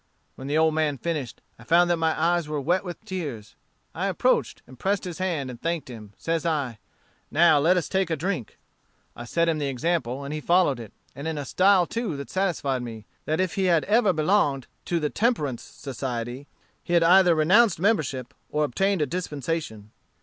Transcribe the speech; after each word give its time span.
"When 0.33 0.47
the 0.47 0.57
old 0.57 0.73
man 0.73 0.97
finished, 0.97 1.41
I 1.59 1.63
found 1.63 1.87
that 1.91 1.97
my 1.97 2.19
eyes 2.19 2.47
were 2.47 2.59
wet 2.59 2.83
with 2.83 3.05
tears. 3.05 3.53
I 3.93 4.07
approached 4.07 4.63
and 4.65 4.79
pressed 4.79 5.03
his 5.03 5.19
hand, 5.19 5.51
and 5.51 5.61
thanked 5.61 5.89
him, 5.91 5.97
and 6.03 6.13
says 6.17 6.43
I, 6.43 6.79
'Now 7.29 7.59
let 7.59 7.77
us 7.77 7.87
take 7.87 8.09
a 8.09 8.15
drink.' 8.15 8.57
I 9.15 9.25
set 9.25 9.47
him 9.47 9.59
the 9.59 9.67
example, 9.67 10.23
and 10.23 10.33
he 10.33 10.41
followed 10.41 10.79
it, 10.79 10.91
and 11.15 11.27
in 11.27 11.37
a 11.37 11.45
style 11.45 11.85
too 11.85 12.17
that 12.17 12.31
satisfied 12.31 12.81
me, 12.81 13.05
that 13.25 13.39
if 13.39 13.53
he 13.53 13.65
had 13.65 13.83
ever 13.83 14.11
belonged 14.11 14.65
to 14.85 14.99
the 14.99 15.11
temperance 15.11 15.61
society, 15.61 16.47
he 16.83 16.93
had 16.93 17.03
either 17.03 17.35
renounced 17.35 17.79
membership, 17.79 18.33
or 18.49 18.63
obtained 18.63 19.03
a 19.03 19.05
dispensation. 19.05 19.91